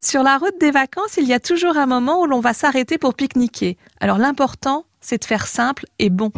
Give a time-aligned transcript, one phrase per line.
[0.00, 2.98] Sur la route des vacances, il y a toujours un moment où l'on va s'arrêter
[2.98, 3.76] pour pique-niquer.
[4.00, 6.30] Alors l'important, c'est de faire simple et bon.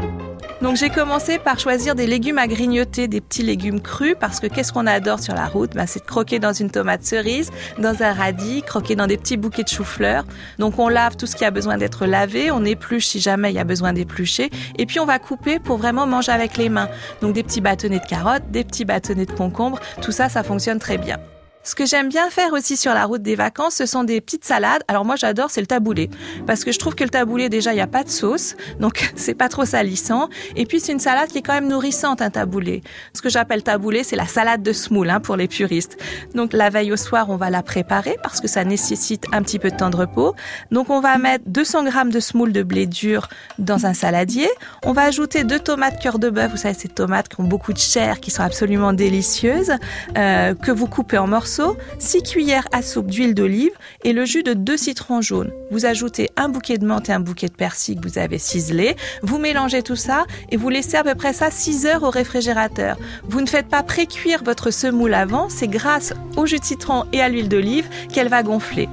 [0.63, 4.47] Donc j'ai commencé par choisir des légumes à grignoter, des petits légumes crus, parce que
[4.47, 5.75] qu'est-ce qu'on adore sur la route?
[5.75, 9.37] Bah, C'est de croquer dans une tomate cerise, dans un radis, croquer dans des petits
[9.37, 10.25] bouquets de choux-fleurs.
[10.59, 13.57] Donc on lave tout ce qui a besoin d'être lavé, on épluche si jamais il
[13.57, 14.49] y a besoin d'éplucher,
[14.79, 16.89] et puis on va couper pour vraiment manger avec les mains.
[17.21, 20.79] Donc des petits bâtonnets de carottes, des petits bâtonnets de concombres, tout ça, ça fonctionne
[20.79, 21.19] très bien.
[21.63, 24.47] Ce que j'aime bien faire aussi sur la route des vacances, ce sont des petites
[24.47, 24.83] salades.
[24.89, 26.09] Alors moi j'adore, c'est le taboulé
[26.47, 29.13] parce que je trouve que le taboulé déjà il n'y a pas de sauce, donc
[29.15, 32.31] c'est pas trop salissant et puis c'est une salade qui est quand même nourrissante un
[32.31, 32.83] taboulé.
[33.13, 35.99] Ce que j'appelle taboulé, c'est la salade de semoule hein, pour les puristes.
[36.35, 39.59] Donc la veille au soir, on va la préparer parce que ça nécessite un petit
[39.59, 40.35] peu de temps de repos.
[40.71, 44.49] Donc on va mettre 200 grammes de semoule de blé dur dans un saladier.
[44.87, 47.75] On va ajouter deux tomates cœur de bœuf, vous savez ces tomates qui ont beaucoup
[47.75, 49.73] de chair, qui sont absolument délicieuses,
[50.17, 51.50] euh, que vous coupez en morceaux
[51.99, 53.73] 6 cuillères à soupe d'huile d'olive
[54.05, 55.53] et le jus de 2 citrons jaunes.
[55.71, 58.97] Vous ajoutez un bouquet de menthe et un bouquet de persil que vous avez ciselé.
[59.23, 62.99] Vous mélangez tout ça et vous laissez à peu près ça 6 heures au réfrigérateur.
[63.25, 67.21] Vous ne faites pas pré-cuire votre semoule avant, c'est grâce au jus de citron et
[67.21, 68.89] à l'huile d'olive qu'elle va gonfler.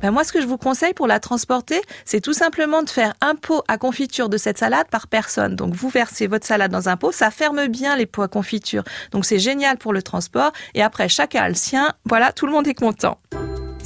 [0.00, 3.14] Ben moi, ce que je vous conseille pour la transporter, c'est tout simplement de faire
[3.20, 5.56] un pot à confiture de cette salade par personne.
[5.56, 8.84] Donc, vous versez votre salade dans un pot, ça ferme bien les pots à confiture.
[9.10, 10.52] Donc, c'est génial pour le transport.
[10.74, 11.92] Et après, chacun a le sien.
[12.04, 13.18] Voilà, tout le monde est content.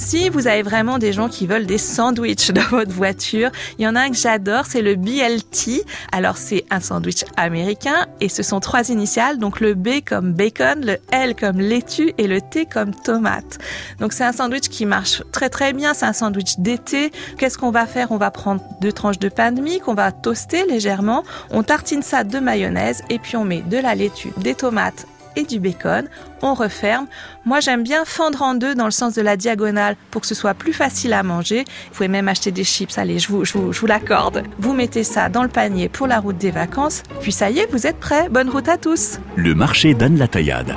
[0.05, 3.87] Si vous avez vraiment des gens qui veulent des sandwichs dans votre voiture, il y
[3.87, 5.81] en a un que j'adore, c'est le BLT.
[6.11, 10.85] Alors c'est un sandwich américain et ce sont trois initiales, donc le B comme bacon,
[10.85, 13.59] le L comme laitue et le T comme tomate.
[14.01, 17.11] Donc c'est un sandwich qui marche très très bien, c'est un sandwich d'été.
[17.37, 18.11] Qu'est-ce qu'on va faire?
[18.11, 22.03] On va prendre deux tranches de pain de mie qu'on va toaster légèrement, on tartine
[22.03, 26.07] ça de mayonnaise et puis on met de la laitue, des tomates et du bacon.
[26.41, 27.07] On referme.
[27.45, 30.35] Moi, j'aime bien fendre en deux dans le sens de la diagonale pour que ce
[30.35, 31.65] soit plus facile à manger.
[31.89, 32.97] Vous pouvez même acheter des chips.
[32.97, 34.43] Allez, je vous, vous, l'accorde.
[34.59, 37.03] Vous mettez ça dans le panier pour la route des vacances.
[37.21, 38.29] Puis ça y est, vous êtes prêts.
[38.29, 39.19] Bonne route à tous.
[39.35, 40.75] Le marché d'Anne la Taillade.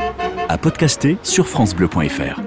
[0.48, 2.45] À podcaster sur FranceBleu.fr.